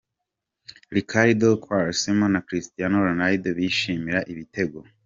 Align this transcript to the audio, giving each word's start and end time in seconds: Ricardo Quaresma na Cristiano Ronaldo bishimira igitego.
Ricardo 0.95 1.49
Quaresma 1.63 2.25
na 2.33 2.43
Cristiano 2.47 2.97
Ronaldo 3.07 3.47
bishimira 3.57 4.19
igitego. 4.31 4.79